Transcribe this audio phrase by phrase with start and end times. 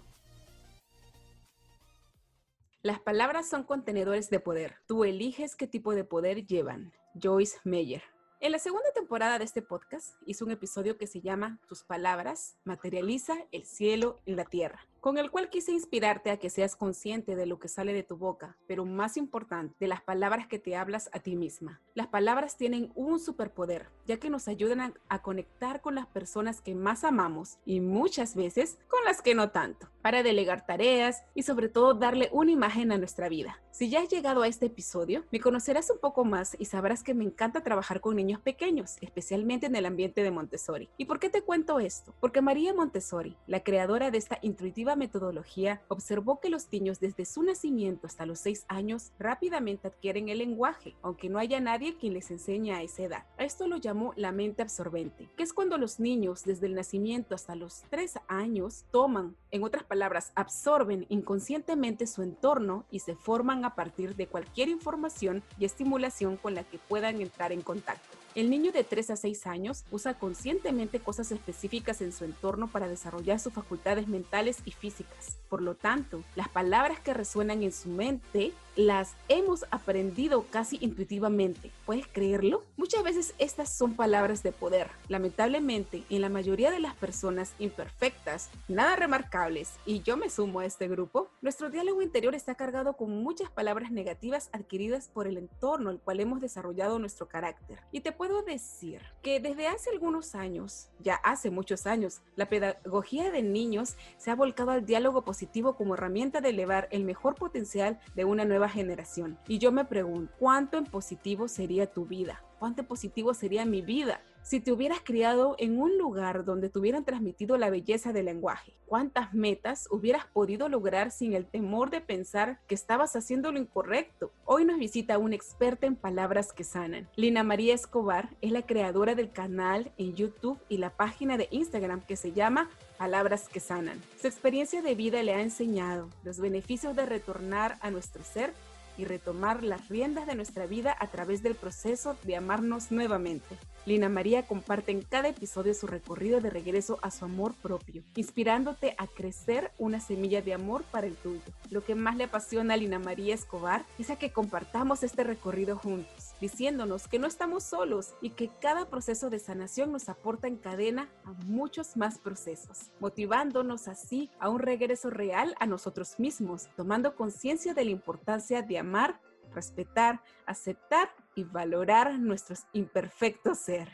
[2.82, 4.76] Las palabras son contenedores de poder.
[4.86, 6.92] Tú eliges qué tipo de poder llevan.
[7.20, 8.02] Joyce Meyer.
[8.42, 12.56] En la segunda temporada de este podcast hice un episodio que se llama Tus palabras
[12.64, 17.34] materializa el cielo en la tierra con el cual quise inspirarte a que seas consciente
[17.34, 20.76] de lo que sale de tu boca, pero más importante, de las palabras que te
[20.76, 21.80] hablas a ti misma.
[21.94, 26.74] Las palabras tienen un superpoder, ya que nos ayudan a, conectar con las personas que
[26.74, 31.68] más amamos y muchas veces con las que no tanto, para delegar tareas y sobre
[31.68, 33.60] todo darle una imagen a nuestra vida.
[33.70, 37.14] Si ya has llegado a este episodio, me conocerás un poco más y sabrás que
[37.14, 40.88] me encanta trabajar con niños pequeños, especialmente en el ambiente de Montessori.
[40.96, 42.14] ¿Y por qué te cuento esto?
[42.20, 47.42] Porque María Montessori, la creadora de esta intuitiva metodología observó que los niños desde su
[47.42, 52.30] nacimiento hasta los 6 años rápidamente adquieren el lenguaje, aunque no haya nadie quien les
[52.30, 53.24] enseñe a esa edad.
[53.38, 57.54] Esto lo llamó la mente absorbente, que es cuando los niños desde el nacimiento hasta
[57.54, 63.74] los 3 años toman, en otras palabras, absorben inconscientemente su entorno y se forman a
[63.74, 68.19] partir de cualquier información y estimulación con la que puedan entrar en contacto.
[68.36, 72.86] El niño de 3 a 6 años usa conscientemente cosas específicas en su entorno para
[72.86, 75.38] desarrollar sus facultades mentales y físicas.
[75.48, 81.72] Por lo tanto, las palabras que resuenan en su mente las hemos aprendido casi intuitivamente.
[81.84, 82.62] ¿Puedes creerlo?
[82.76, 84.88] Muchas veces estas son palabras de poder.
[85.08, 90.66] Lamentablemente, en la mayoría de las personas imperfectas, nada remarcables, y yo me sumo a
[90.66, 95.90] este grupo, nuestro diálogo interior está cargado con muchas palabras negativas adquiridas por el entorno
[95.90, 97.80] al cual hemos desarrollado nuestro carácter.
[97.90, 103.30] Y te puedo decir que desde hace algunos años, ya hace muchos años, la pedagogía
[103.30, 107.98] de niños se ha volcado al diálogo positivo como herramienta de elevar el mejor potencial
[108.14, 109.38] de una nueva generación.
[109.48, 112.44] Y yo me pregunto, ¿cuánto en positivo sería tu vida?
[112.58, 114.20] ¿Cuánto positivo sería mi vida?
[114.42, 118.74] Si te hubieras criado en un lugar donde te hubieran transmitido la belleza del lenguaje,
[118.86, 124.32] ¿cuántas metas hubieras podido lograr sin el temor de pensar que estabas haciendo lo incorrecto?
[124.44, 127.08] Hoy nos visita una experta en palabras que sanan.
[127.16, 132.00] Lina María Escobar es la creadora del canal en YouTube y la página de Instagram
[132.00, 134.00] que se llama Palabras que sanan.
[134.20, 138.52] Su experiencia de vida le ha enseñado los beneficios de retornar a nuestro ser
[139.00, 143.56] y retomar las riendas de nuestra vida a través del proceso de amarnos nuevamente.
[143.86, 148.94] Lina María comparte en cada episodio su recorrido de regreso a su amor propio, inspirándote
[148.98, 151.40] a crecer una semilla de amor para el tuyo.
[151.70, 155.76] Lo que más le apasiona a Lina María Escobar es a que compartamos este recorrido
[155.76, 160.56] juntos, diciéndonos que no estamos solos y que cada proceso de sanación nos aporta en
[160.56, 167.16] cadena a muchos más procesos, motivándonos así a un regreso real a nosotros mismos, tomando
[167.16, 169.20] conciencia de la importancia de amar
[169.50, 173.88] respetar, aceptar y valorar nuestros imperfectos ser.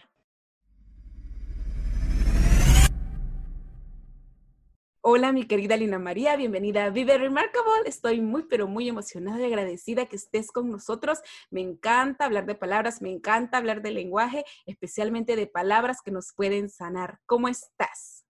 [5.08, 7.82] Hola mi querida Lina María, bienvenida a Vive Remarkable.
[7.84, 11.20] Estoy muy pero muy emocionada y agradecida que estés con nosotros.
[11.48, 16.32] Me encanta hablar de palabras, me encanta hablar de lenguaje, especialmente de palabras que nos
[16.34, 17.20] pueden sanar.
[17.24, 18.26] ¿Cómo estás?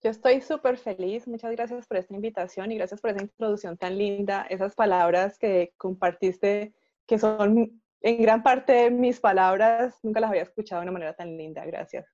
[0.00, 1.26] Yo estoy súper feliz.
[1.26, 5.72] Muchas gracias por esta invitación y gracias por esa introducción tan linda, esas palabras que
[5.76, 6.72] compartiste,
[7.04, 9.98] que son en gran parte mis palabras.
[10.02, 11.64] Nunca las había escuchado de una manera tan linda.
[11.64, 12.06] Gracias.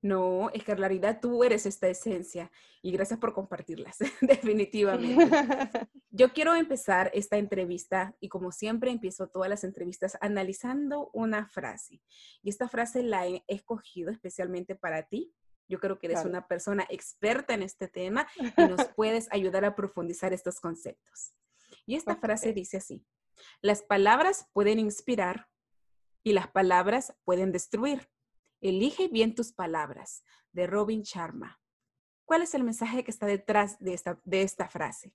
[0.00, 0.76] No, es que
[1.20, 2.52] tú eres esta esencia
[2.82, 5.28] y gracias por compartirlas, definitivamente.
[6.10, 12.00] Yo quiero empezar esta entrevista y como siempre empiezo todas las entrevistas analizando una frase.
[12.42, 15.32] Y esta frase la he escogido especialmente para ti
[15.68, 19.74] Yo creo que eres una persona experta en este tema y nos puedes ayudar a
[19.74, 21.34] profundizar estos conceptos.
[21.86, 23.04] Y esta frase dice así,
[23.60, 25.48] las palabras pueden inspirar
[26.22, 28.08] y las palabras pueden destruir.
[28.60, 31.60] Elige bien tus palabras, de Robin Sharma.
[32.24, 35.12] ¿Cuál es el mensaje que está detrás de esta, de esta frase?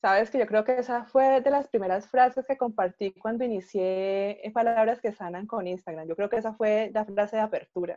[0.00, 4.40] Sabes que yo creo que esa fue de las primeras frases que compartí cuando inicié
[4.52, 6.08] Palabras que Sanan con Instagram.
[6.08, 7.96] Yo creo que esa fue la frase de apertura.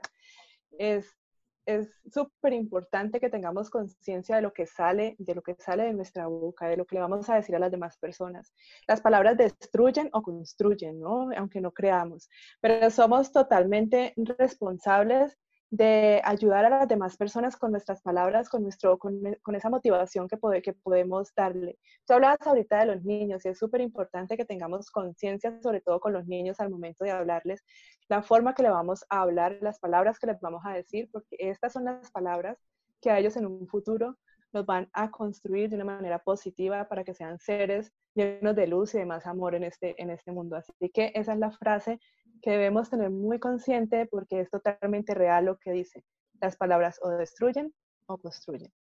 [0.77, 1.17] Es
[1.65, 5.93] es súper importante que tengamos conciencia de lo que sale, de lo que sale de
[5.93, 8.53] nuestra boca, de lo que le vamos a decir a las demás personas.
[8.87, 11.29] Las palabras destruyen o construyen, ¿no?
[11.37, 12.29] Aunque no creamos,
[12.61, 15.37] pero somos totalmente responsables
[15.75, 19.19] de ayudar a las demás personas con nuestras palabras, con, nuestro, con,
[19.55, 21.77] esa motivación que, que podemos darle.
[22.05, 25.99] Tú hablabas ahorita de los niños y es súper importante que tengamos conciencia, sobre todo
[25.99, 27.61] con los niños al momento de hablarles,
[28.07, 31.35] la forma que le vamos a hablar, las palabras que les vamos a decir, porque
[31.39, 32.57] estas son las palabras
[33.01, 34.17] que a ellos en un futuro
[34.55, 38.95] nos van a construir de una manera positiva para que sean seres llenos de luz
[38.95, 40.55] y de más amor en este, en este mundo.
[40.55, 41.99] Así que esa es la frase
[42.41, 46.05] que debemos tener muy consciente porque es totalmente real lo que dice.
[46.39, 47.73] Las palabras o destruyen
[48.07, 48.71] o construyen.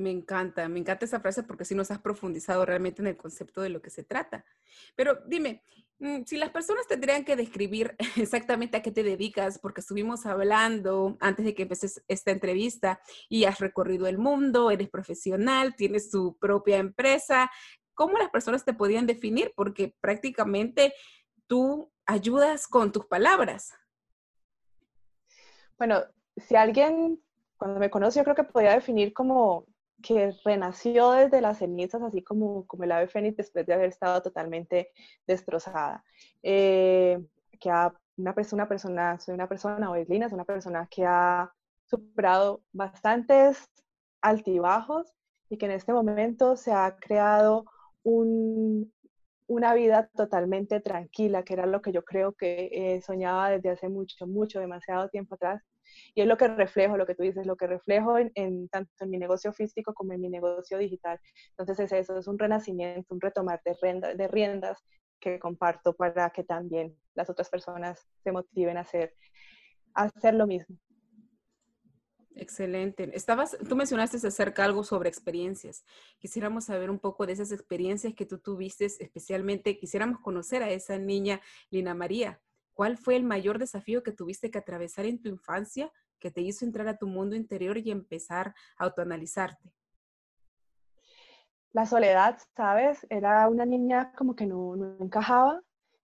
[0.00, 3.60] Me encanta, me encanta esa frase porque sí nos has profundizado realmente en el concepto
[3.60, 4.46] de lo que se trata.
[4.96, 5.62] Pero dime,
[5.98, 11.18] mm, si las personas tendrían que describir exactamente a qué te dedicas, porque estuvimos hablando
[11.20, 16.38] antes de que empeces esta entrevista y has recorrido el mundo, eres profesional, tienes tu
[16.38, 17.50] propia empresa,
[17.92, 19.52] ¿cómo las personas te podían definir?
[19.54, 20.94] Porque prácticamente
[21.46, 23.74] tú ayudas con tus palabras.
[25.76, 26.04] Bueno,
[26.38, 27.20] si alguien
[27.60, 29.66] cuando me conoce yo creo que podría definir como
[30.02, 34.22] que renació desde las cenizas, así como, como el ave fénix después de haber estado
[34.22, 34.90] totalmente
[35.26, 36.04] destrozada.
[36.42, 37.18] Eh,
[37.60, 37.70] que
[38.16, 41.52] una, persona, persona, soy una persona, o Eslina es una persona que ha
[41.84, 43.68] superado bastantes
[44.22, 45.12] altibajos
[45.48, 47.64] y que en este momento se ha creado
[48.02, 48.92] un,
[49.50, 53.88] una vida totalmente tranquila, que era lo que yo creo que eh, soñaba desde hace
[53.88, 55.60] mucho, mucho, demasiado tiempo atrás.
[56.14, 59.10] Y es lo que reflejo, lo que tú dices, lo que reflejo en, tanto en
[59.10, 61.18] mi negocio físico como en mi negocio digital.
[61.50, 64.78] Entonces es eso, es un renacimiento, un retomar de, de riendas
[65.20, 69.14] que comparto para que también las otras personas se motiven a hacer,
[69.94, 70.76] a hacer lo mismo.
[72.36, 73.10] Excelente.
[73.12, 75.84] Estabas, tú mencionaste acerca algo sobre experiencias.
[76.18, 80.98] Quisiéramos saber un poco de esas experiencias que tú tuviste, especialmente quisiéramos conocer a esa
[80.98, 81.40] niña
[81.70, 82.40] Lina María.
[82.80, 86.64] ¿Cuál fue el mayor desafío que tuviste que atravesar en tu infancia que te hizo
[86.64, 89.74] entrar a tu mundo interior y empezar a autoanalizarte?
[91.72, 93.06] La soledad, ¿sabes?
[93.10, 95.60] Era una niña como que no, no encajaba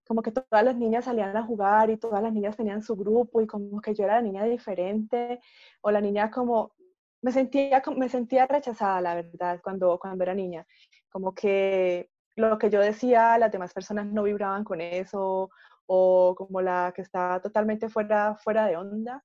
[0.06, 3.40] como que todas las niñas salían a jugar y todas las niñas tenían su grupo
[3.40, 5.40] y como que yo era la niña diferente
[5.81, 6.72] o la niña como
[7.22, 10.67] me sentía me sentía rechazada la verdad cuando cuando era niña
[11.08, 15.50] como que lo que yo decía las demás personas no vibraban con eso
[15.87, 19.23] o como la que estaba totalmente fuera fuera de onda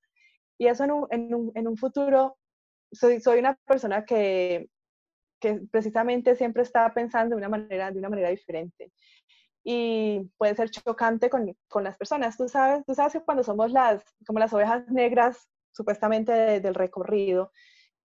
[0.58, 2.38] y eso en un, en un, en un futuro
[2.92, 4.68] soy, soy una persona que
[5.42, 8.92] que precisamente siempre estaba pensando de una manera, de una manera diferente
[9.64, 12.36] y puede ser chocante con, con, las personas.
[12.36, 17.52] Tú sabes, tú sabes que cuando somos las, como las ovejas negras, supuestamente del recorrido,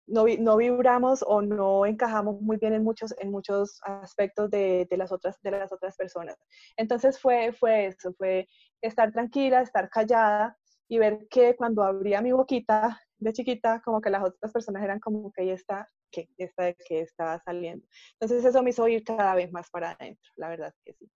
[0.08, 4.98] no, no, vibramos o no encajamos muy bien en muchos, en muchos aspectos de, de,
[4.98, 6.38] las otras, de las otras personas.
[6.78, 8.48] Entonces fue, fue eso, fue
[8.82, 14.10] estar tranquila, estar callada y ver que cuando abría mi boquita de chiquita, como que
[14.10, 17.86] las otras personas eran como que ahí está, que esta de que estaba saliendo.
[18.14, 21.10] Entonces eso me hizo ir cada vez más para adentro, la verdad que sí.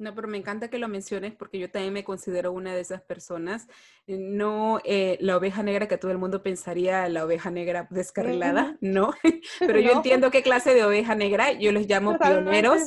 [0.00, 3.02] No, pero me encanta que lo menciones porque yo también me considero una de esas
[3.02, 3.68] personas.
[4.06, 8.78] Eh, no eh, la oveja negra que todo el mundo pensaría, la oveja negra descarrilada,
[8.80, 9.12] no.
[9.60, 12.80] pero yo entiendo qué clase de oveja negra, yo les llamo pioneros,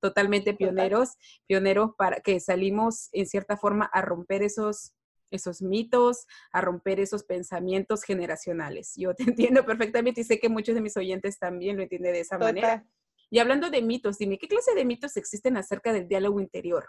[0.00, 1.10] totalmente pioneros,
[1.46, 4.92] pioneros para que salimos en cierta forma a romper esos
[5.30, 8.92] esos mitos, a romper esos pensamientos generacionales.
[8.96, 12.20] Yo te entiendo perfectamente y sé que muchos de mis oyentes también lo entienden de
[12.20, 12.84] esa manera.
[13.30, 16.88] Y hablando de mitos, dime, ¿qué clase de mitos existen acerca del diálogo interior?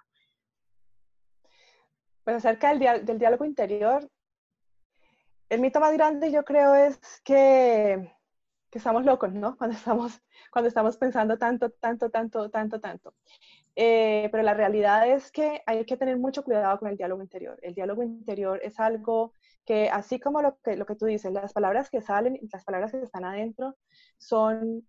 [2.24, 4.08] Pues acerca del, diálogo interior,
[5.50, 8.14] el mito más grande yo creo es que,
[8.70, 9.58] que, estamos locos, ¿no?
[9.58, 13.16] Cuando estamos, cuando estamos pensando tanto, tanto, tanto, tanto, tanto.
[13.76, 17.58] Eh, pero la realidad es que hay que tener mucho cuidado con el diálogo interior.
[17.62, 19.34] El diálogo interior es algo
[19.66, 22.92] que, así como lo que, lo que tú dices, las palabras que salen, las palabras
[22.92, 23.76] que están adentro,
[24.18, 24.88] son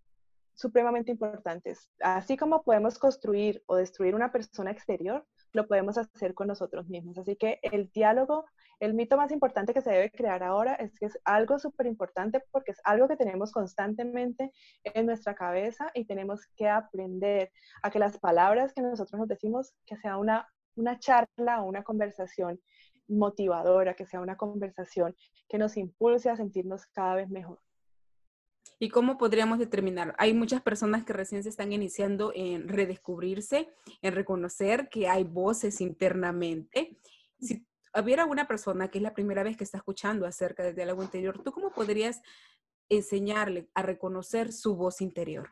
[0.59, 1.89] supremamente importantes.
[2.01, 7.17] Así como podemos construir o destruir una persona exterior, lo podemos hacer con nosotros mismos.
[7.17, 8.43] Así que el diálogo,
[8.81, 12.43] el mito más importante que se debe crear ahora es que es algo súper importante
[12.51, 14.51] porque es algo que tenemos constantemente
[14.83, 17.51] en nuestra cabeza y tenemos que aprender
[17.81, 21.83] a que las palabras que nosotros nos decimos, que sea una, una charla o una
[21.83, 22.59] conversación
[23.07, 25.15] motivadora, que sea una conversación
[25.47, 27.59] que nos impulse a sentirnos cada vez mejor.
[28.81, 30.15] ¿Y cómo podríamos determinar?
[30.17, 33.69] Hay muchas personas que recién se están iniciando en redescubrirse,
[34.01, 36.97] en reconocer que hay voces internamente.
[37.39, 41.03] Si hubiera una persona que es la primera vez que está escuchando acerca del diálogo
[41.03, 42.21] interior, ¿tú cómo podrías
[42.87, 45.49] enseñarle a reconocer su voz interior?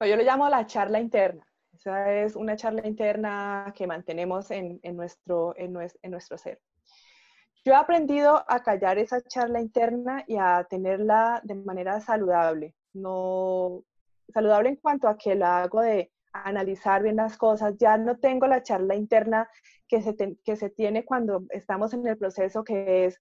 [0.00, 1.46] Yo lo llamo la charla interna.
[1.72, 6.60] Esa es una charla interna que mantenemos en, nuestro, en nuestro ser.
[7.64, 12.74] Yo he aprendido a callar esa charla interna y a tenerla de manera saludable.
[12.94, 13.84] No
[14.32, 17.76] saludable en cuanto a que la hago de analizar bien las cosas.
[17.78, 19.48] Ya no tengo la charla interna
[19.88, 23.20] que se, que se tiene cuando estamos en el proceso que es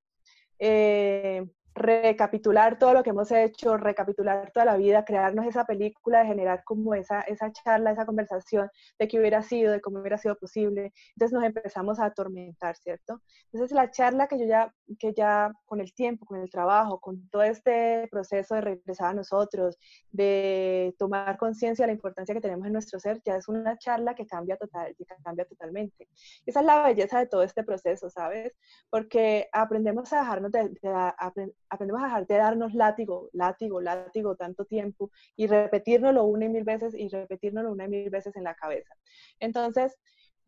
[0.60, 1.46] eh,
[1.80, 6.64] recapitular todo lo que hemos hecho, recapitular toda la vida, crearnos esa película, de generar
[6.64, 8.70] como esa, esa charla, esa conversación
[9.00, 10.94] de qué hubiera sido, de cómo hubiera sido posible.
[11.16, 13.22] Entonces nos empezamos a atormentar, ¿cierto?
[13.52, 17.30] Entonces la charla que yo ya, que ya con el tiempo, con el trabajo, con
[17.30, 19.78] todo este proceso de regresar a nosotros,
[20.12, 24.16] de tomar conciencia de la importancia que tenemos en nuestro ser, ya es una charla
[24.16, 26.08] que cambia, total, que cambia totalmente.
[26.46, 28.58] Esa es la belleza de todo este proceso, ¿sabes?
[28.90, 34.66] Porque aprendemos a dejarnos de, de, aprendemos a dejar de darnos látigo, látigo, látigo tanto
[34.66, 38.56] tiempo y repetirnoslo una y mil veces y repetirnoslo una y mil veces en la
[38.56, 38.94] cabeza.
[39.40, 39.98] Entonces,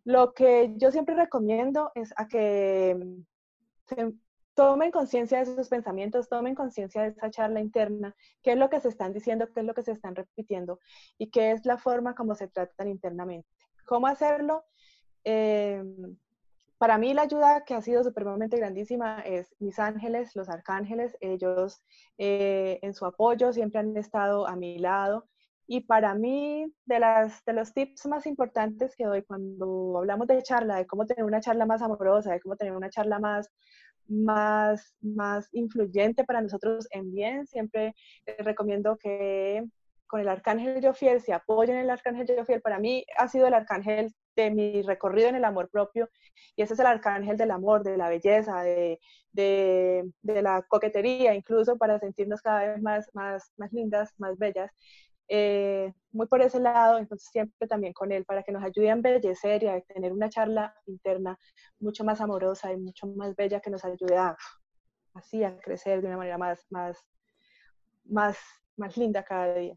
[0.04, 2.98] lo que yo siempre recomiendo es a que
[4.54, 8.80] tomen conciencia de sus pensamientos, tomen conciencia de esa charla interna, qué es lo que
[8.80, 10.80] se están diciendo, qué es lo que se están repitiendo
[11.18, 13.48] y qué es la forma como se tratan internamente.
[13.86, 14.66] ¿Cómo hacerlo?
[15.24, 15.84] Eh,
[16.82, 21.84] para mí la ayuda que ha sido supremamente grandísima es mis ángeles, los arcángeles, ellos
[22.18, 25.28] eh, en su apoyo siempre han estado a mi lado.
[25.68, 30.42] Y para mí, de, las, de los tips más importantes que doy cuando hablamos de
[30.42, 33.48] charla, de cómo tener una charla más amorosa, de cómo tener una charla más,
[34.08, 37.94] más, más influyente para nosotros en bien, siempre
[38.26, 39.64] les recomiendo que
[40.08, 42.60] con el arcángel Jofiel se apoyen en el arcángel Jofiel.
[42.60, 46.10] Para mí ha sido el arcángel de mi recorrido en el amor propio.
[46.56, 49.00] Y ese es el arcángel del amor, de la belleza, de,
[49.32, 54.72] de, la coquetería, incluso para sentirnos cada vez más, más, más lindas, más bellas.
[55.28, 58.94] Eh, muy por ese lado, entonces siempre también con él, para que nos ayude a
[58.94, 61.40] embellecer y a tener una charla interna
[61.80, 64.36] mucho más amorosa y mucho más bella que nos ayude a,
[65.14, 66.98] así, a crecer de una manera más, más,
[68.06, 68.38] más,
[68.78, 69.76] más linda cada día.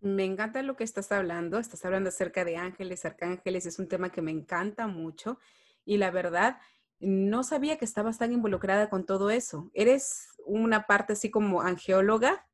[0.00, 1.58] Me encanta lo que estás hablando.
[1.58, 3.66] Estás hablando acerca de ángeles, arcángeles.
[3.66, 5.38] Es un tema que me encanta mucho.
[5.84, 6.58] Y la verdad,
[7.00, 9.70] no sabía que estabas tan involucrada con todo eso.
[9.74, 12.46] ¿Eres una parte así como angeóloga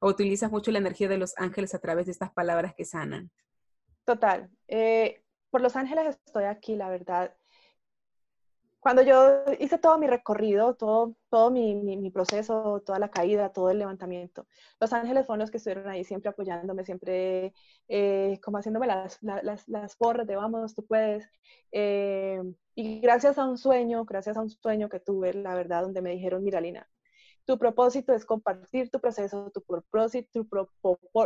[0.00, 3.30] o utilizas mucho la energía de los ángeles a través de estas palabras que sanan?
[4.04, 4.50] Total.
[4.66, 7.34] Eh, por los ángeles estoy aquí, la verdad
[8.80, 13.78] cuando yo hice todo mi recorrido, todo, todo mi, proceso, toda la caída, todo el
[13.78, 14.46] levantamiento,
[14.80, 17.52] los ángeles fueron los que estuvieron ahí siempre apoyándome, siempre
[17.88, 21.28] eh, como haciéndome las, las, las, porras de vamos, tú puedes.
[21.72, 22.40] Eh,
[22.74, 26.10] y gracias a un sueño, gracias a un sueño que tuve, la verdad, donde me
[26.10, 26.88] dijeron, mira, Lina,
[27.44, 30.48] tu propósito es compartir tu proceso, tu propósito, tu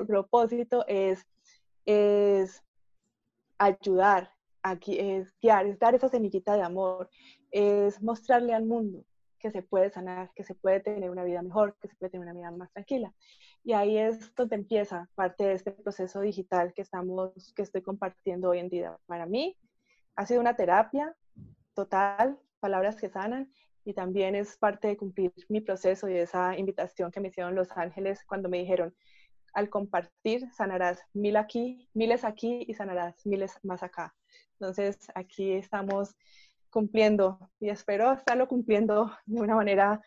[0.06, 1.26] propósito es,
[1.84, 2.62] es
[3.58, 4.32] ayudar,
[4.62, 7.10] aquí es guiar, es dar esa semillita de amor,
[7.52, 9.04] es mostrarle al mundo
[9.38, 12.26] que se puede sanar, que se puede tener una vida mejor, que se puede tener
[12.26, 13.12] una vida más tranquila.
[13.64, 18.50] Y ahí es donde empieza parte de este proceso digital que estamos, que estoy compartiendo
[18.50, 18.96] hoy en día.
[19.06, 19.56] Para mí
[20.16, 21.16] ha sido una terapia
[21.74, 23.52] total, palabras que sanan,
[23.84, 27.70] y también es parte de cumplir mi proceso y esa invitación que me hicieron los
[27.72, 28.94] ángeles cuando me dijeron,
[29.54, 34.14] al compartir sanarás mil aquí, miles aquí y sanarás miles más acá.
[34.52, 36.14] Entonces aquí estamos
[36.72, 40.02] cumpliendo y espero estarlo cumpliendo de una manera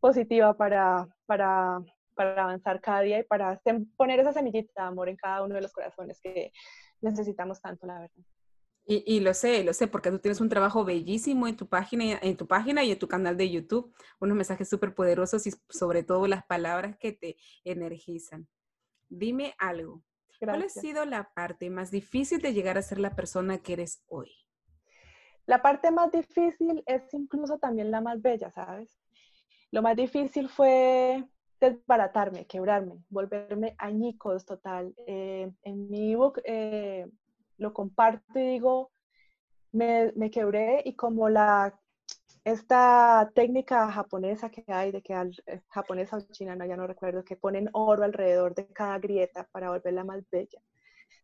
[0.00, 1.80] positiva para, para,
[2.14, 3.58] para avanzar cada día y para
[3.96, 6.52] poner esa semillita de amor en cada uno de los corazones que
[7.00, 8.24] necesitamos tanto, la verdad.
[8.86, 12.18] Y, y, lo sé, lo sé, porque tú tienes un trabajo bellísimo en tu página,
[12.20, 16.02] en tu página y en tu canal de YouTube, unos mensajes súper poderosos y sobre
[16.02, 18.48] todo las palabras que te energizan.
[19.08, 20.02] Dime algo.
[20.40, 24.02] ¿Cuál ha sido la parte más difícil de llegar a ser la persona que eres
[24.08, 24.32] hoy?
[25.50, 28.96] La parte más difícil es incluso también la más bella, ¿sabes?
[29.72, 31.24] Lo más difícil fue
[31.60, 34.94] desbaratarme, quebrarme, volverme añicos total.
[35.08, 37.10] Eh, en mi ebook eh,
[37.58, 38.92] lo comparto y digo,
[39.72, 41.76] me, quebré y como la
[42.44, 46.86] esta técnica japonesa que hay, de que al, eh, japonesa o china, no, ya no
[46.86, 50.62] recuerdo, que ponen oro alrededor de cada grieta para volverla más bella.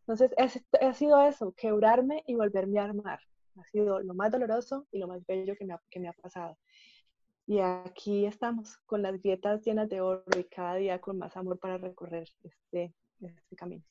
[0.01, 0.33] Entonces,
[0.81, 3.21] ha sido eso, quebrarme y volverme a armar.
[3.57, 6.13] Ha sido lo más doloroso y lo más bello que me ha, que me ha
[6.13, 6.57] pasado.
[7.45, 11.57] Y aquí estamos, con las grietas llenas de oro y cada día con más amor
[11.59, 13.83] para recorrer este, este camino.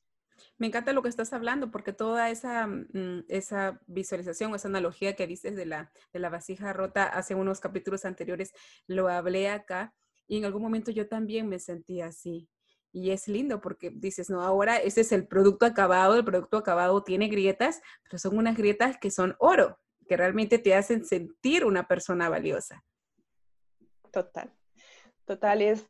[0.59, 5.27] Me encanta lo que estás hablando porque toda esa, mm, esa visualización esa analogía que
[5.27, 8.53] dices de la, de la vasija rota hace unos capítulos anteriores,
[8.87, 9.95] lo hablé acá
[10.27, 12.49] y en algún momento yo también me sentí así.
[12.97, 17.05] Y es lindo porque dices, no, ahora ese es el producto acabado, el producto acabado
[17.05, 21.87] tiene grietas, pero son unas grietas que son oro, que realmente te hacen sentir una
[21.87, 22.83] persona valiosa.
[24.11, 24.51] Total,
[25.27, 25.87] total, es,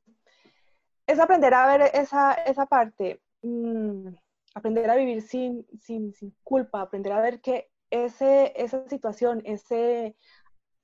[1.07, 3.23] es aprender a ver esa, esa parte.
[3.43, 4.09] Mm,
[4.57, 10.17] aprender a vivir sin, sin, sin culpa, aprender a ver que ese, esa situación, ese,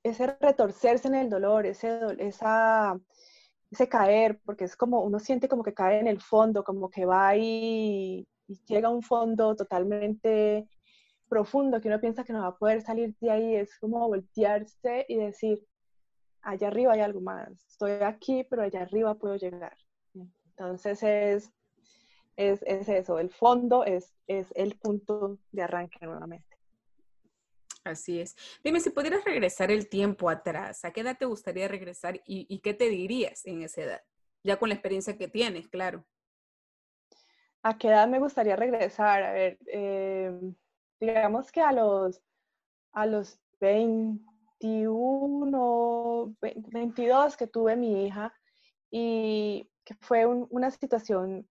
[0.03, 2.97] ese retorcerse en el dolor, ese, esa,
[3.73, 7.05] ese caer, porque es como uno siente como que cae en el fondo, como que
[7.05, 10.67] va y, y llega a un fondo totalmente
[11.29, 15.05] profundo, que uno piensa que no va a poder salir de ahí, es como voltearse
[15.07, 15.65] y decir,
[16.41, 19.77] allá arriba hay algo más, estoy aquí, pero allá arriba puedo llegar.
[20.45, 21.53] Entonces es
[22.35, 26.52] es, eso, el fondo es, es el punto de arranque nuevamente.
[27.83, 28.35] Así es.
[28.63, 32.73] Dime, si pudieras regresar el tiempo atrás, ¿a qué edad te gustaría regresar y, qué
[32.73, 34.01] te dirías en esa edad?
[34.41, 36.05] Ya con la experiencia que tienes, claro.
[37.61, 39.23] ¿A qué edad me gustaría regresar?
[39.23, 40.55] A ver, em,
[40.99, 42.21] digamos que a los,
[42.93, 48.33] a los 21, 22 que tuve mi hija
[48.89, 51.49] y que fue una situación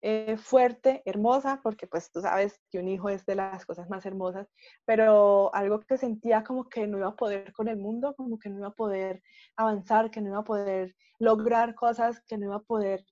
[0.00, 4.06] eh, fuerte, hermosa, porque pues tú sabes que un hijo es de las cosas más
[4.06, 4.48] hermosas,
[4.84, 8.48] pero algo que sentía como que no iba a poder con el mundo, como que
[8.48, 9.22] no iba a poder
[9.56, 13.04] avanzar, que no iba a poder lograr cosas, que no iba a poder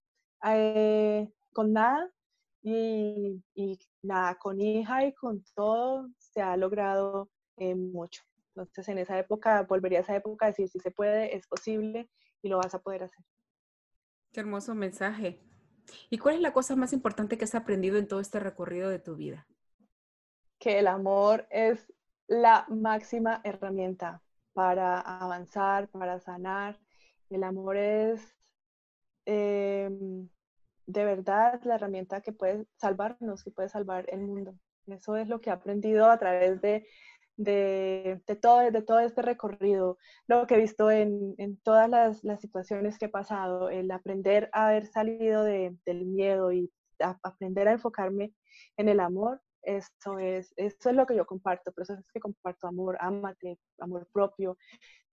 [0.44, 2.10] eh, con nada.
[2.62, 8.22] Y, y, nada, con hija y con todo se ha logrado eh, mucho.
[8.56, 12.10] Entonces en esa época, volvería a esa época a decir si se puede, es posible
[12.42, 13.24] y lo vas a poder hacer.
[14.32, 15.40] Qué hermoso mensaje.
[16.10, 18.98] ¿Y cuál es la cosa más importante que has aprendido en todo este recorrido de
[18.98, 19.46] tu vida?
[20.58, 21.92] Que el amor es
[22.26, 24.22] la máxima herramienta
[24.52, 26.78] para avanzar, para sanar.
[27.30, 28.36] El amor es
[29.26, 30.28] em,
[30.86, 34.58] de verdad la herramienta que puede salvarnos, que puede salvar el mundo.
[34.86, 36.86] Eso es lo que he aprendido a través de
[37.36, 43.06] de, todo, de todo este recorrido, lo que he visto en, todas las, situaciones que
[43.06, 48.32] he pasado, el aprender a haber salido del miedo y aprender a enfocarme
[48.76, 52.20] en el amor, eso es, eso es lo que yo comparto, por eso es que
[52.20, 54.56] comparto amor, amate, amor propio,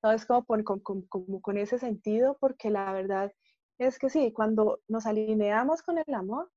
[0.01, 3.31] todo es como, como con ese sentido, porque la verdad
[3.79, 6.51] es que sí, cuando nos alineamos con el amor,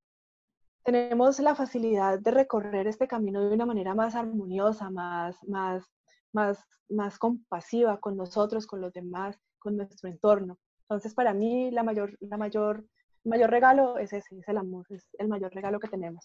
[0.86, 5.84] tenemos la facilidad de recorrer este camino de una manera más armoniosa, más, más,
[6.32, 10.60] más, más compasiva con nosotros, con los demás, con nuestro entorno.
[10.82, 12.86] Entonces, para mí, la mayor, la mayor,
[13.24, 16.24] mayor regalo es ese, es el amor, es el mayor regalo que tenemos.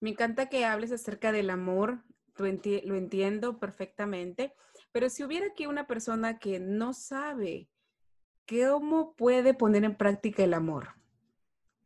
[0.00, 2.02] Me encanta que hables acerca del amor,
[2.38, 4.54] lo, lo entiendo perfectamente,
[4.90, 7.68] pero si hubiera aquí una persona que no sabe
[8.48, 11.03] cómo puede poner en práctica el amor,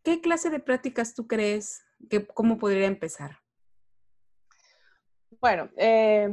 [0.09, 3.33] ¿Qué clase de prácticas tú crees que cómo podría empezar?
[5.39, 6.33] Bueno, eh,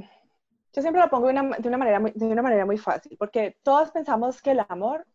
[0.71, 3.91] yo siempre lo pongo de una, manera muy, de una manera muy fácil, porque todos
[3.91, 5.05] pensamos que el amor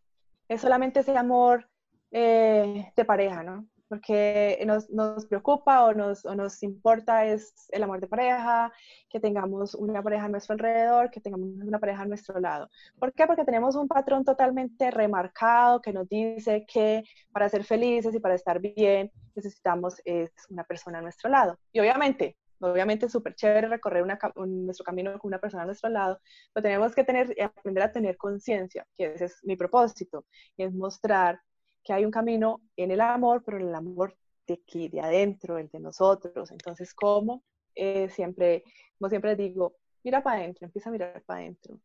[0.47, 1.71] es solamente ese amor
[2.11, 3.67] eh, de pareja, ¿no?
[3.91, 8.73] Porque nos, nos preocupa o nos, o nos, importa es el amor de pareja,
[9.09, 12.71] que tengamos una pareja a nuestro alrededor, que tengamos una pareja a nuestro lado.
[13.01, 13.27] ¿Por qué?
[13.27, 18.37] Porque tenemos un patrón totalmente remarcado que nos dice que para ser felices y para
[18.37, 21.59] estar bien necesitamos es una persona a nuestro lado.
[21.73, 26.21] Y obviamente, obviamente es súper chévere recorrer nuestro camino con una persona a nuestro lado,
[26.53, 30.27] pero tenemos que tener, aprender a tener conciencia, que ese es mi propósito,
[30.57, 31.41] y es mostrar
[31.83, 34.17] que hay un camino en el amor, pero en el amor
[34.47, 36.51] de aquí, de adentro, el de nosotros.
[36.51, 37.45] Entonces, ¿cómo?
[37.75, 38.65] Eh, siempre,
[38.99, 41.81] como siempre digo, mira para adentro, empieza a mirar para adentro.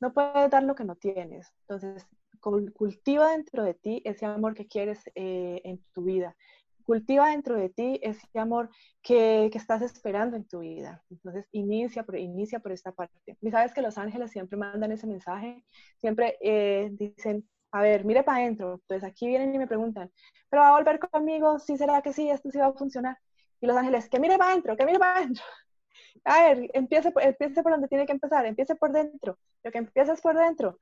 [0.00, 1.52] No puedes dar lo que no tienes.
[1.62, 2.06] Entonces,
[2.40, 6.36] cultiva dentro de ti ese amor que quieres eh, en tu vida.
[6.84, 8.70] Cultiva dentro de ti ese amor
[9.02, 11.04] que, que, estás esperando en tu vida.
[11.10, 13.36] Entonces, inicia por, inicia por esta parte.
[13.40, 15.64] Y sabes que los ángeles siempre mandan ese mensaje,
[15.98, 18.74] siempre eh, dicen, a ver, mire para adentro.
[18.74, 20.10] Entonces aquí vienen y me preguntan,
[20.48, 21.58] ¿pero va a volver conmigo?
[21.58, 22.30] ¿Sí será que sí?
[22.30, 23.18] ¿Esto sí va a funcionar?
[23.60, 25.44] Y los ángeles, que mire para adentro, que mire para adentro.
[26.24, 30.12] A ver, empiece, empiece por donde tiene que empezar, empiece por dentro, lo que empieza
[30.12, 30.78] es por dentro.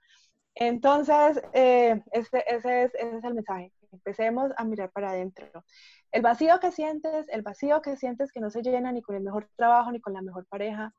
[0.55, 3.72] Entonces, eh, ese, ese, es, ese es el mensaje.
[3.92, 5.64] Empecemos a mirar para adentro.
[6.11, 9.22] El vacío que sientes, el vacío que sientes que no se llena ni con el
[9.22, 10.92] mejor trabajo ni con la mejor pareja,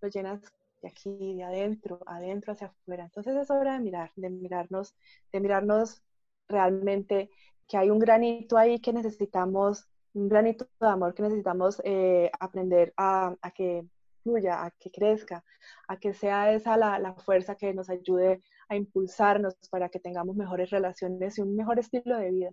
[0.00, 0.40] lo llenas
[0.88, 3.04] aquí, de adentro, adentro hacia afuera.
[3.04, 4.94] Entonces es hora de mirar, de mirarnos,
[5.32, 6.02] de mirarnos
[6.48, 7.30] realmente
[7.66, 12.92] que hay un granito ahí que necesitamos, un granito de amor que necesitamos eh, aprender
[12.96, 13.86] a, a, que
[14.22, 15.44] fluya, a que crezca,
[15.88, 20.36] a que sea esa la, la fuerza que nos ayude a impulsarnos para que tengamos
[20.36, 22.50] mejores relaciones y un mejor estilo de vida.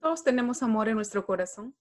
[0.00, 1.74] Todos tenemos amor en nuestro corazón.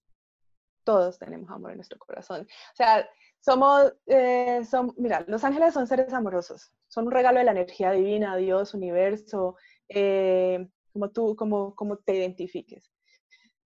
[0.84, 2.42] Todos tenemos amor en nuestro corazón.
[2.42, 3.08] O sea,
[3.40, 7.92] somos, eh, son, mira, los ángeles son seres amorosos, son un regalo de la energía
[7.92, 9.58] divina, Dios, universo,
[9.90, 12.92] eh, como tú, como, como te identifiques.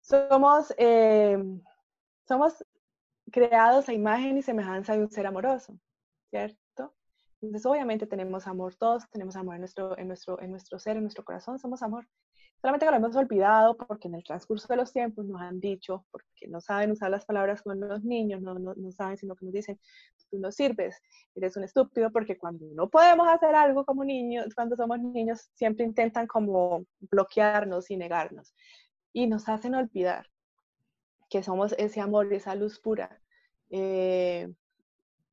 [0.01, 1.37] Somos, eh,
[2.29, 2.65] somos
[3.33, 5.77] creados a imagen y semejanza de un ser amoroso,
[6.31, 6.95] ¿cierto?
[7.41, 11.03] Entonces, obviamente tenemos amor, todos tenemos amor en nuestro, en nuestro, en nuestro ser, en
[11.03, 12.07] nuestro corazón, somos amor.
[12.67, 16.05] Solamente que lo hemos olvidado porque en el transcurso de los tiempos nos han dicho,
[16.11, 19.45] porque no saben usar las palabras con los niños, no, no, no saben, sino que
[19.45, 19.79] nos dicen,
[20.29, 21.01] tú no sirves,
[21.37, 25.85] eres un estúpido, porque cuando no podemos hacer algo como niños, cuando somos niños, siempre
[25.85, 28.53] intentan como bloquearnos y negarnos.
[29.13, 30.27] Y nos hacen olvidar
[31.31, 33.23] que somos ese amor, esa luz pura.
[33.71, 34.53] Eh,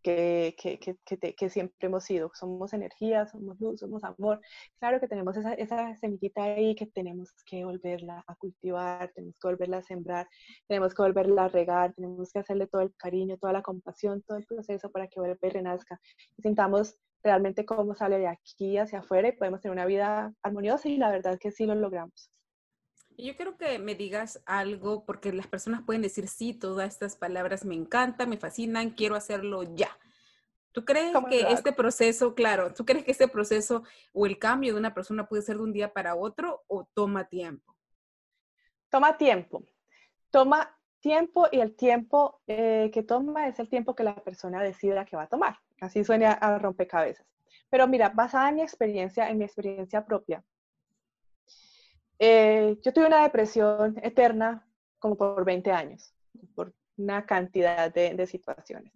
[0.04, 2.32] que, que, que, que, siempre hemos sido.
[2.36, 4.42] Somos energía, somos luz, somos amor.
[4.80, 9.48] Claro que tenemos esa, esa semillita ahí que tenemos que volverla a cultivar, tenemos que
[9.48, 10.28] volverla a sembrar,
[10.68, 14.38] tenemos que volverla a regar, tenemos que hacerle todo el cariño, toda la compasión, todo
[14.38, 16.00] el proceso para que vuelva y renazca.
[16.38, 20.90] Y sintamos realmente cómo sale de aquí hacia afuera y podemos tener una vida armoniosa
[20.90, 22.30] y la verdad que sí lo logramos.
[23.18, 27.66] Yo quiero que me digas algo, porque las personas pueden decir, sí, todas estas palabras
[27.66, 29.90] me encantan, me fascinan, quiero hacerlo ya.
[30.74, 34.80] ¿Tú crees que este proceso, claro, tú crees que este proceso o el cambio de
[34.80, 37.76] una persona puede ser de un día para otro o toma tiempo?
[38.90, 39.64] Toma tiempo.
[40.32, 45.06] Toma tiempo y el tiempo eh, que toma es el tiempo que la persona decida
[45.06, 45.60] que va a tomar.
[45.80, 47.28] Así suena a rompecabezas.
[47.70, 50.44] Pero mira, basada en mi experiencia, en mi experiencia propia,
[52.20, 54.68] eh, yo tuve una depresión eterna
[55.00, 56.14] como por 20 años,
[56.56, 58.94] por una cantidad de, situaciones.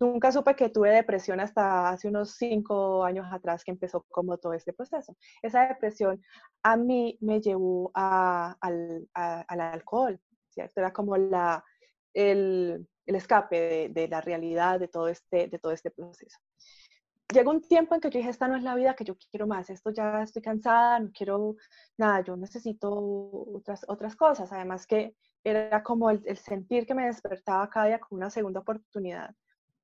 [0.00, 4.52] nunca supe que tuve depresión hasta hace unos 5 años atrás que empezó como todo
[4.54, 5.16] este proceso.
[5.42, 6.22] Esa depresión
[6.62, 10.80] a mí me llevó al, alcohol, ¿cierto?
[10.80, 11.64] Era como la,
[12.14, 16.38] el, escape de, la realidad de todo este, de todo este proceso
[17.32, 19.46] llegó un tiempo en que yo dije, esta no es la vida que yo quiero
[19.46, 21.56] más, esto ya estoy cansada, no quiero
[21.96, 22.90] nada, yo necesito
[23.54, 24.52] otras, otras cosas.
[24.52, 29.34] Además que era como el, sentir que me despertaba cada día con una segunda oportunidad.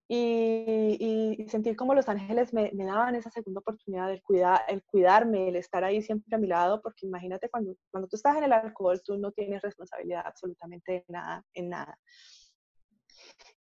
[0.09, 4.85] Y, y, sentir como los ángeles me, me, daban esa segunda oportunidad, el, cuidar, el
[4.85, 8.45] cuidarme, el estar ahí siempre a mi lado, porque imagínate cuando, cuando tú estás en
[8.45, 11.99] el alcohol, tú no tienes responsabilidad absolutamente de nada, en nada.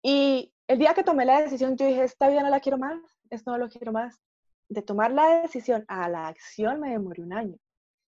[0.01, 2.99] Y el día que tomé la decisión, yo dije, esta vida no la quiero más,
[3.29, 4.19] esto no lo quiero más.
[4.69, 7.57] De tomar la decisión a la acción me demoré un año.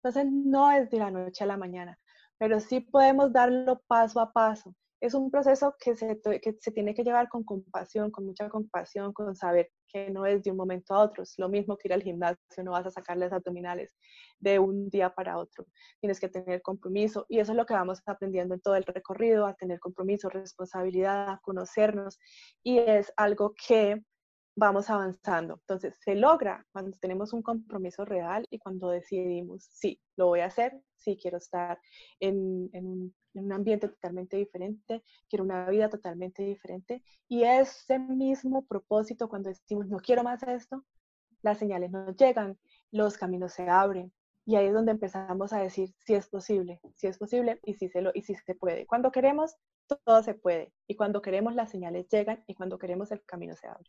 [0.02, 1.98] Entonces no es de la noche a la mañana,
[2.38, 4.74] pero sí podemos darlo paso a paso.
[5.00, 9.12] Es un proceso que se, que se tiene que llevar con compasión, con mucha compasión,
[9.12, 11.22] con saber que no es de un momento a otro.
[11.22, 13.96] Es lo mismo que ir al gimnasio, no vas a sacar las abdominales
[14.38, 15.66] de un día para otro.
[16.00, 19.46] Tienes que tener compromiso y eso es lo que vamos aprendiendo en todo el recorrido,
[19.46, 22.18] a tener compromiso, responsabilidad, a conocernos
[22.62, 24.02] y es algo que
[24.54, 25.54] vamos avanzando.
[25.54, 30.46] Entonces, se logra cuando tenemos un compromiso real y cuando decidimos, sí, lo voy a
[30.46, 31.78] hacer, sí, quiero estar
[32.20, 33.14] en, un,
[33.52, 37.02] ambiente totalmente diferente, quiero una vida totalmente diferente.
[37.28, 40.84] Y ese mismo propósito, cuando decimos, no quiero más esto,
[41.42, 42.58] las señales nos llegan,
[42.90, 44.12] los caminos se abren.
[44.44, 47.88] Y ahí es donde empezamos a decir si es posible, si es posible y si
[47.88, 48.86] se, lo, y si se puede.
[48.86, 49.54] Cuando queremos,
[49.86, 50.72] todo se puede.
[50.88, 53.88] Y cuando queremos, las señales llegan y cuando queremos, el camino se abre.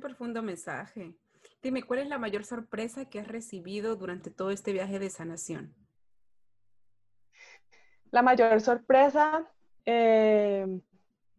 [0.00, 1.14] Profundo mensaje.
[1.62, 5.74] Dime, ¿cuál es la mayor sorpresa que has recibido durante todo este viaje de sanación?
[8.10, 9.46] La mayor sorpresa,
[9.84, 10.80] eh,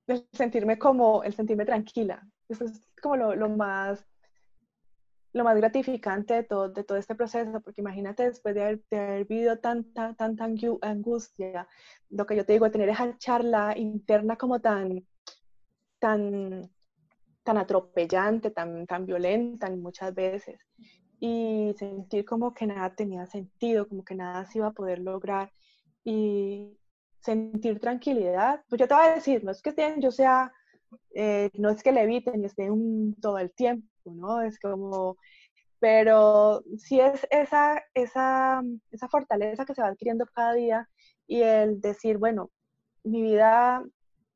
[0.07, 2.27] el sentirme como, el sentirme tranquila.
[2.47, 4.05] Eso es como lo, más
[5.33, 9.59] lo más gratificante de todo, de todo este proceso, porque imagínate después de haber, vivido
[9.59, 10.45] tanta, tanta
[10.81, 11.67] angustia,
[12.09, 15.05] lo que yo te digo, tener esa charla interna como tan,
[15.99, 16.69] tan,
[17.49, 20.59] tan atropellante, tan, tan violenta muchas veces.
[21.19, 25.51] Y sentir como que nada tenía sentido, como que nada se iba a poder lograr.
[26.03, 26.77] Y
[27.21, 28.61] sentir tranquilidad.
[28.69, 30.51] Pues yo te voy a decir, no es que yo sea
[31.15, 34.41] eh, no es que le eviten y estén todo el tiempo, ¿no?
[34.41, 35.17] Es como,
[35.79, 40.87] pero sí es esa, esa, esa fortaleza que se va adquiriendo cada día
[41.27, 42.51] y el decir, bueno,
[43.03, 43.83] mi vida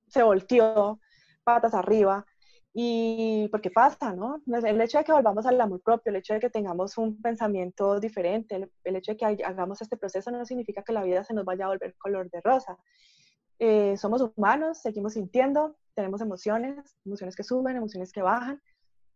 [0.08, 0.99] se volteó
[1.43, 2.26] patas arriba,
[2.73, 4.41] y porque pasa, ¿no?
[4.47, 7.99] El hecho de que volvamos al amor propio, el hecho de que tengamos un pensamiento
[7.99, 11.45] diferente, el, hecho de que hagamos este proceso no significa que la vida se nos
[11.45, 12.77] vaya a volver color de rosa.
[13.59, 18.59] Eh, somos humanos, seguimos sintiendo, tenemos emociones, emociones que suben, emociones que bajan.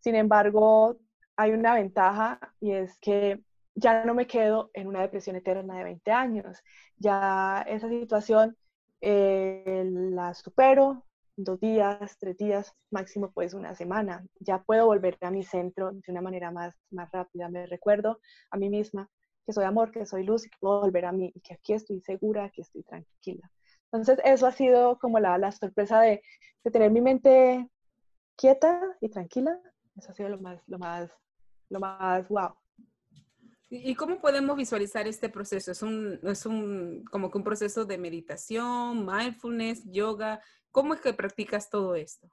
[0.01, 0.99] Sin embargo,
[1.35, 3.43] hay una ventaja y es que
[3.73, 6.59] ya no me quedo en una depresión eterna de 20 años.
[6.97, 8.55] Ya esa situación
[9.01, 11.06] eh, la supero,
[11.37, 14.25] dos días, tres días, máximo pues una semana.
[14.39, 17.47] Ya puedo volver a mi centro de una manera más, más rápida.
[17.49, 18.19] Me recuerdo
[18.51, 19.09] a mí misma
[19.45, 21.73] que soy amor, que soy luz y que puedo volver a mí y que aquí
[21.73, 23.49] estoy segura, que estoy tranquila.
[23.91, 26.21] Entonces eso ha sido como la, la sorpresa de,
[26.63, 27.69] de, tener mi mente
[28.35, 29.57] quieta y tranquila.
[29.95, 31.09] Eso ha sido lo más, lo más,
[31.69, 32.53] lo más wow.
[33.69, 35.71] ¿Y cómo podemos visualizar este proceso?
[35.71, 40.41] ¿Es un, es un como que un proceso de meditación, mindfulness, yoga?
[40.71, 42.29] ¿Cómo es que practicas todo esto?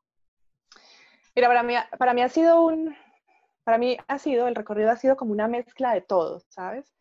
[1.34, 2.94] Mira, para mí, para mí ha sido un,
[3.64, 6.94] para mí ha sido, el recorrido ha sido como una mezcla de todo, ¿sabes?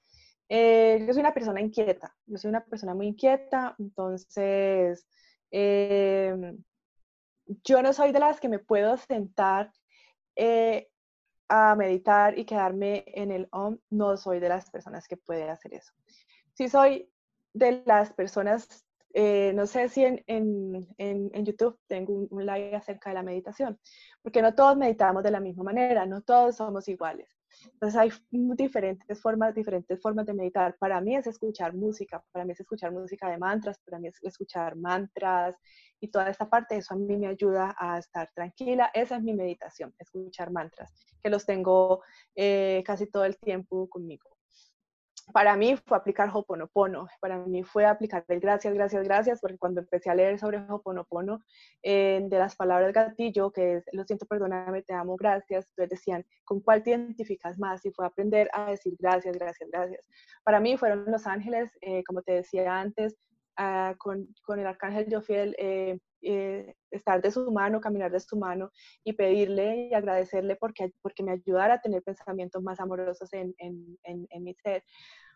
[0.50, 5.06] Eh, yo soy una persona inquieta, yo soy una persona muy inquieta, entonces
[5.52, 6.58] em,
[7.64, 9.72] yo no soy de las que me puedo sentar
[10.36, 10.90] eh,
[11.50, 15.74] a meditar y quedarme en el OM, no soy de las personas que puede hacer
[15.74, 15.94] eso.
[16.54, 17.10] Sí soy
[17.54, 22.76] de las personas eh, no sé si en, en, en, YouTube tengo un, un, live
[22.76, 23.80] acerca de la meditación,
[24.24, 27.30] porque no todos meditamos de la misma manera, no todos somos iguales.
[27.74, 28.12] Entonces hay
[28.58, 30.76] diferentes formas, diferentes formas de meditar.
[30.80, 34.18] Para mí es escuchar música, para mí es escuchar música de mantras, para mí es
[34.24, 35.56] escuchar mantras
[36.00, 38.90] y toda esta parte, eso a mí me ayuda a estar tranquila.
[38.94, 42.02] Esa es mi meditación, escuchar mantras, que los tengo
[42.36, 44.34] eh, casi todo el tiempo conmigo
[45.32, 49.82] para mí fue aplicar Hoponopono, para mí fue aplicar el gracias, gracias, gracias, porque cuando
[49.82, 51.44] empecé a leer sobre Hoponopono,
[51.82, 56.26] eh, de las palabras gatillo, que es lo siento, perdóname, te amo, gracias, entonces decían,
[56.44, 57.86] ¿con cuál te identificas más?
[57.86, 60.08] Y fue aprender a decir gracias, gracias, gracias.
[60.44, 63.16] Para mí fueron los ángeles, eh, como te decía antes,
[63.58, 68.38] ah, con, con, el arcángel Jofiel, eh, eh, estar de su mano, caminar de su
[68.38, 68.72] mano
[69.04, 73.98] y pedirle y agradecerle porque, porque me ayudara a tener pensamientos más amorosos en, en,
[74.04, 74.84] en, mi ser.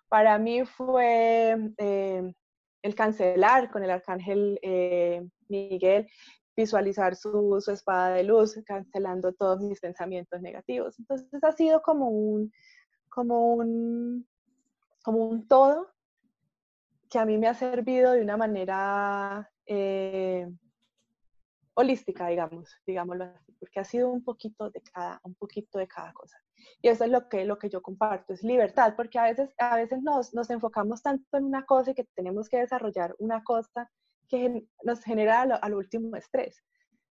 [0.08, 2.34] Para mí fue eh,
[2.82, 6.08] el cancelar con el arcángel eh, Miguel,
[6.56, 10.98] visualizar su, su, espada de luz, cancelando todos mis pensamientos negativos.
[11.00, 12.52] Entonces ha sido como un,
[13.10, 14.28] como un,
[15.04, 15.88] como un todo
[17.10, 20.48] que a mí me ha servido de una manera eh,
[21.78, 26.36] holística, digamos, digámoslo porque ha sido un poquito de cada, un poquito de cada cosa.
[26.82, 29.76] Y eso es lo que, lo que yo comparto, es libertad, porque a veces, a
[29.76, 33.92] veces nos, nos enfocamos tanto en una cosa que tenemos que desarrollar una cosa
[34.28, 36.64] que nos genera al, último estrés.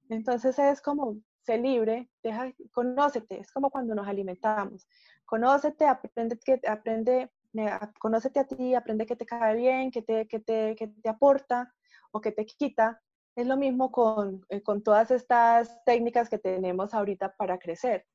[0.08, 4.88] Entonces es como, sé libre, deja, conócete, es como cuando nos alimentamos.
[5.26, 7.30] Conócete, aprende, que, aprende,
[8.00, 11.70] conócete a ti, aprende que te cae bien, que te, que te, que te aporta
[12.12, 13.02] o que te quita,
[13.36, 13.92] es lo mismo
[14.50, 18.06] eh, con, todas estas técnicas que tenemos ahorita para crecer,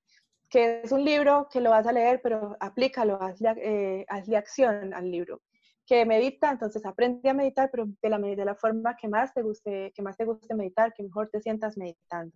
[0.49, 4.95] que es un libro que lo vas a leer, pero aplícalo, hazle, eh, hazle acción
[4.95, 5.43] al libro.
[5.87, 9.43] Que medita, entonces aprende a meditar, pero de la, de la forma que más, te
[9.43, 12.35] guste, que más te guste meditar, que mejor te sientas meditando.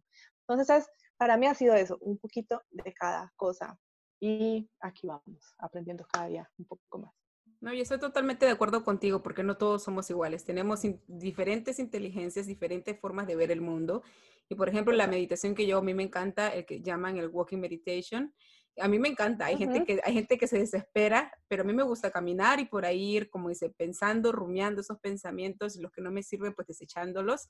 [0.49, 3.79] Entonces, para mí ha sido eso, un poquito de cada cosa.
[4.21, 7.22] Y aquí vamos, aprendiendo cada día un poco más.
[7.63, 10.45] No, yo estoy totalmente de acuerdo contigo porque no todos somos iguales.
[10.45, 14.03] Tenemos diferentes inteligencias, diferentes formas de ver el mundo.
[14.49, 17.29] Y por ejemplo, la meditación que yo a mí me encanta, el que llaman el
[17.29, 18.35] walking meditation,
[18.81, 19.47] a mí me encanta.
[19.47, 22.65] Hay, gente que, hay gente que se desespera, pero a mí me gusta caminar y
[22.65, 26.67] por ahí ir, como dice, pensando, rumiando esos pensamientos, los que no me sirven, pues
[26.67, 27.49] desechándolos,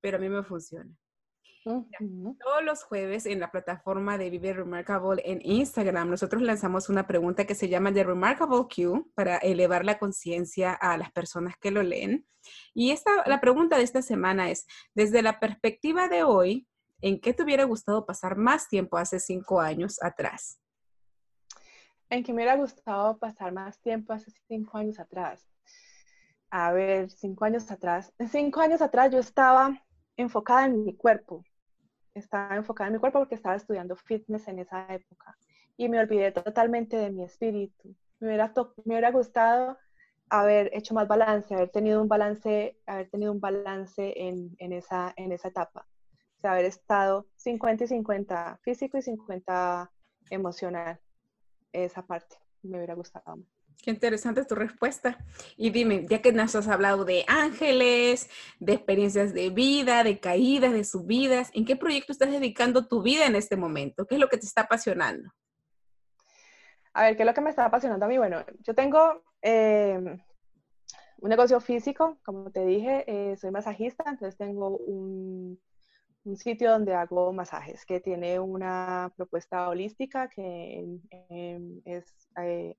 [0.00, 0.92] pero a mí me funciona.
[1.64, 7.46] Todos los jueves en la plataforma de Vive Remarkable en Instagram, nosotros lanzamos una pregunta
[7.46, 11.82] que se llama The Remarkable Q para elevar la conciencia a las personas que lo
[11.84, 12.26] leen.
[12.74, 16.66] Y esta, la pregunta de esta semana es, desde la perspectiva de hoy,
[17.00, 20.58] ¿en qué te hubiera gustado pasar más tiempo hace cinco años atrás?
[22.10, 25.48] En qué me hubiera gustado pasar más tiempo hace cinco años atrás.
[26.50, 28.12] A ver, cinco años atrás.
[28.30, 29.80] Cinco años atrás yo estaba
[30.16, 31.44] enfocada en mi cuerpo
[32.14, 35.36] estaba enfocada en mi cuerpo porque estaba estudiando fitness en esa época
[35.76, 37.94] y me olvidé totalmente de mi espíritu.
[38.20, 38.52] Me hubiera,
[38.84, 39.78] me hubiera gustado
[40.28, 45.12] haber hecho más balance, haber tenido un balance, haber tenido un balance en, en, esa,
[45.16, 45.86] en esa etapa.
[46.42, 49.90] de haber estado 50 y 50 físico y 50
[50.30, 51.00] emocional.
[51.72, 53.61] Esa parte me hubiera gustado más.
[53.82, 55.18] Qué interesante tu respuesta.
[55.56, 58.28] Y dime, ya que nos has hablado de ángeles,
[58.60, 63.26] de experiencias de vida, de caídas, de subidas, ¿en qué proyecto estás dedicando tu vida
[63.26, 64.06] en este momento?
[64.06, 65.30] ¿Qué es lo que te está apasionando?
[66.94, 68.18] A ver, ¿qué es lo que me está apasionando a mí?
[68.18, 69.98] Bueno, yo tengo eh,
[71.22, 75.60] un negocio físico, como te dije, eh, soy masajista, entonces tengo un,
[76.36, 80.86] sitio donde hago masajes que tiene una propuesta holística que
[81.84, 82.76] es eh,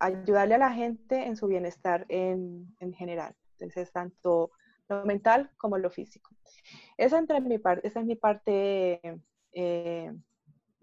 [0.00, 3.34] ayudarle a la gente en su bienestar en, general.
[3.52, 4.50] Entonces, tanto
[4.88, 6.30] lo mental como lo físico.
[6.96, 9.00] Esa, entre mi esa es mi parte
[9.52, 10.12] eh,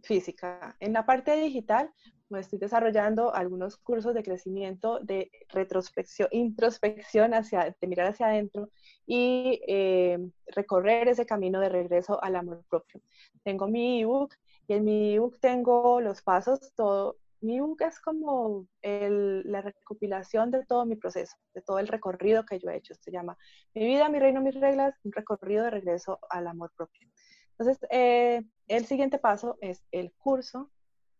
[0.03, 0.77] física.
[0.79, 1.91] En la parte digital,
[2.29, 8.69] me estoy desarrollando algunos cursos de crecimiento, de retrospección, introspección, hacia, de mirar hacia adentro
[9.05, 13.01] y eh, recorrer ese camino de regreso al amor propio.
[13.43, 14.35] Tengo mi ebook
[14.67, 17.17] y en mi ebook tengo los pasos, todo.
[17.41, 22.69] Mi es como la recopilación de todo mi proceso, de todo el recorrido que yo
[22.69, 22.95] he hecho.
[22.95, 23.37] Se llama
[23.73, 27.07] Mi vida, mi reino, mis reglas, un recorrido de regreso al amor propio.
[27.51, 30.71] Entonces, eh, el siguiente paso es el curso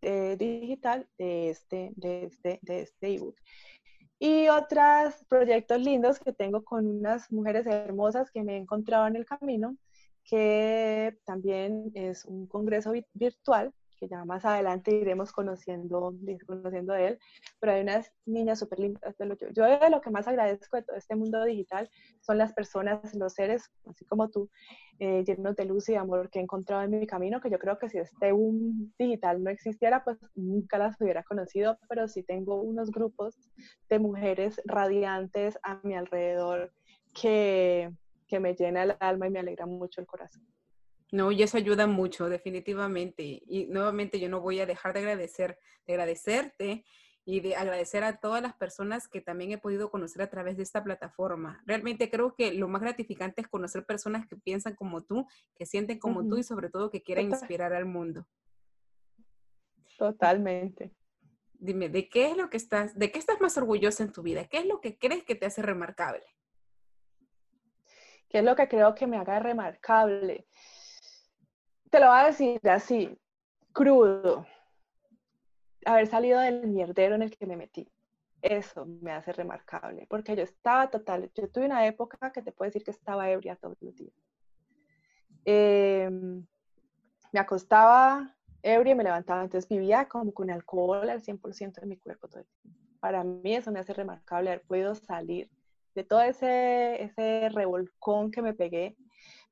[0.01, 3.36] eh, digital de este, de este, de este ebook.
[4.19, 9.15] Y otros proyectos lindos que tengo con unas mujeres hermosas que me he encontrado en
[9.15, 9.77] el camino,
[10.23, 16.13] que también es un congreso virtual que ya más adelante iremos conociendo,
[16.45, 17.19] conociendo de él,
[17.60, 19.15] pero hay unas niñas súper lindas.
[19.53, 21.89] Yo de lo que más agradezco de todo este mundo digital
[22.21, 24.49] son las personas, los seres, así como tú,
[24.99, 27.77] eh, llenos de luz y amor que he encontrado en mi camino, que yo creo
[27.77, 32.62] que si este un digital no existiera, pues nunca las hubiera conocido, pero sí tengo
[32.62, 33.36] unos grupos
[33.89, 36.71] de mujeres radiantes a mi alrededor
[37.13, 37.91] que,
[38.27, 40.43] que me llena el alma y me alegra mucho el corazón.
[41.11, 43.41] No, y eso ayuda mucho, definitivamente.
[43.47, 46.85] Y nuevamente yo no voy a dejar de agradecer, de agradecerte
[47.23, 50.63] y de agradecer a todas las personas que también he podido conocer a través de
[50.63, 51.61] esta plataforma.
[51.65, 55.99] Realmente creo que lo más gratificante es conocer personas que piensan como tú, que sienten
[55.99, 58.25] como tú y sobre todo que quieran inspirar al mundo.
[59.97, 60.93] Totalmente.
[61.53, 64.45] Dime, ¿de qué es lo que estás, de qué estás más orgullosa en tu vida?
[64.45, 66.23] ¿Qué es lo que crees que te hace remarcable?
[68.29, 70.47] ¿Qué es lo que creo que me haga remarcable?
[71.89, 73.17] Te lo voy a decir así,
[73.73, 74.45] crudo,
[75.86, 77.89] haber salido del mierdero en el que me metí.
[78.41, 82.67] Eso me hace remarcable, porque yo estaba total, yo tuve una época que te puedo
[82.67, 84.13] decir que estaba ebria todos los días.
[85.43, 86.45] Em,
[87.32, 91.97] me acostaba ebria y me levantaba, entonces vivía como con alcohol al 100% de mi
[91.97, 92.80] cuerpo todo el tiempo.
[93.00, 95.50] Para mí eso me hace remarcable haber podido salir
[95.95, 98.95] de todo ese, ese revolcón que me pegué,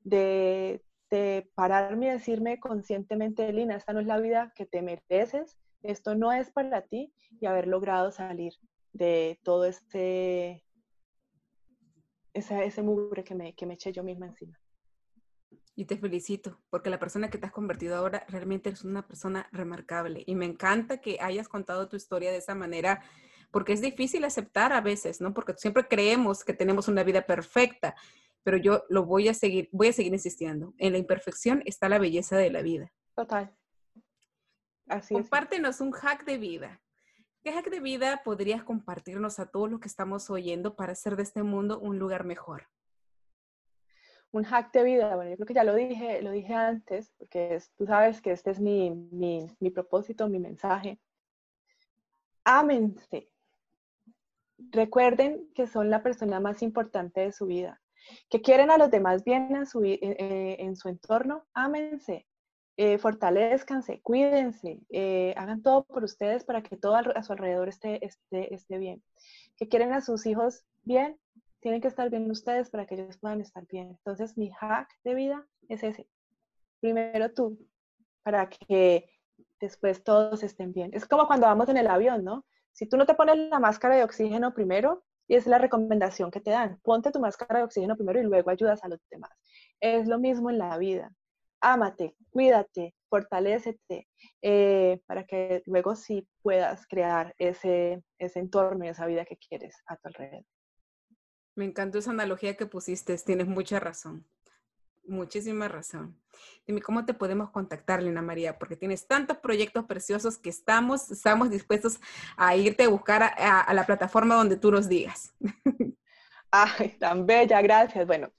[0.04, 5.58] de de pararme y decirme conscientemente, Lina, esta no es la vida que te mereces,
[5.84, 8.54] esto no es para ti y haber logrado salir
[8.94, 10.64] de todo este,
[12.34, 14.58] ese, ese mugre que me, que me eché yo misma encima.
[15.78, 19.50] Y te felicito, porque la persona que te has convertido ahora realmente es una persona
[19.52, 20.24] remarcable.
[20.26, 23.04] Y me encanta que hayas contado tu historia de esa manera,
[23.52, 25.34] porque es difícil aceptar a veces, ¿no?
[25.34, 27.94] Porque siempre creemos que tenemos una vida perfecta
[28.46, 30.76] pero yo lo voy a seguir, voy a seguir insistiendo.
[30.78, 32.94] En la imperfección está la belleza de la vida.
[33.16, 33.52] Total.
[34.88, 36.80] Así Compártenos un hack de vida.
[37.44, 41.24] ¿Qué hack de vida podrías compartirnos a todos los que estamos oyendo para hacer de
[41.24, 42.68] este mundo un lugar mejor?
[44.30, 47.60] Un hack de vida, bueno, yo creo que ya lo dije, lo dije antes, porque
[47.76, 51.00] tú sabes que este es mi, mi, mi propósito, mi mensaje.
[52.44, 53.32] Ámense.
[54.70, 57.82] Recuerden que son la persona más importante de su vida
[58.30, 62.28] que quieren a los demás bien en su, eh, eh, en su entorno, ámense,
[62.78, 64.80] eh, fortalezcanse, cuídense,
[65.38, 69.04] hagan todo por ustedes para que todo a su alrededor esté, esté, esté bien.
[69.58, 71.18] Que quieren a sus hijos bien,
[71.62, 73.90] tienen que estar bien ustedes para que ellos puedan estar bien.
[73.90, 76.08] Entonces, mi hack de vida es ese.
[76.82, 77.58] Primero tú,
[78.24, 79.10] para que
[79.60, 80.92] después todos estén bien.
[80.94, 82.46] Es como cuando vamos en el avión, ¿no?
[82.74, 86.42] Si tú no te pones la máscara de oxígeno primero, y es la recomendación que
[86.42, 86.80] te dan.
[86.84, 89.32] Ponte tu máscara de oxígeno primero y luego ayudas a los demás.
[89.80, 91.12] Es lo mismo en la vida.
[91.62, 94.08] Ámate, cuídate, fortalécete
[94.42, 99.76] eh, para que luego sí puedas crear ese, ese entorno y esa vida que quieres
[99.88, 100.44] a tu alrededor.
[101.56, 104.28] Me encantó esa analogía que pusiste, tienes mucha razón.
[105.08, 106.16] Muchísima razón.
[106.66, 108.58] Dime, ¿cómo te podemos contactar, Lina María?
[108.58, 112.00] Porque tienes tantos proyectos preciosos que estamos, estamos dispuestos
[112.38, 115.34] a irte a buscar a, la plataforma donde tú nos digas.
[116.52, 118.06] Ay, tan bella, gracias.
[118.08, 118.30] Bueno,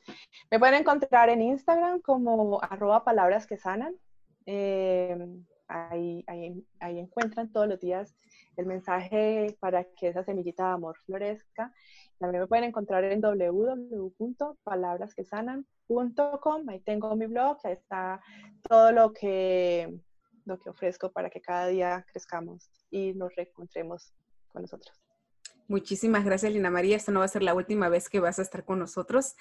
[0.51, 3.95] Me pueden encontrar en Instagram como arroba palabras que sanan.
[4.47, 8.17] Em, ahí, ahí, ahí encuentran todos los días
[8.57, 11.73] el mensaje para que esa semillita de amor florezca.
[12.19, 15.76] También me pueden encontrar en www.palabrasquesanan.com.
[16.69, 18.21] Ahí tengo mi blog, ahí está
[18.69, 20.01] todo lo que,
[20.45, 24.13] lo que ofrezco para que cada día crezcamos y nos reencontremos
[24.49, 25.01] con nosotros.
[25.69, 26.97] Muchísimas gracias, Lina María.
[26.97, 29.35] Esta no va a ser la última vez que vas a estar con nosotros.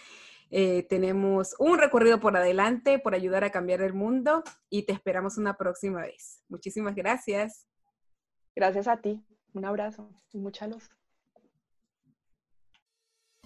[0.49, 5.37] Eh, tenemos un recorrido por adelante por ayudar a cambiar el mundo y te esperamos
[5.37, 6.43] una próxima vez.
[6.49, 7.67] Muchísimas gracias.
[8.55, 9.23] Gracias a ti.
[9.53, 10.89] Un abrazo y mucha luz.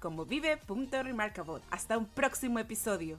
[0.00, 1.62] como vive.remarkable.
[1.70, 3.18] Hasta un próximo episodio.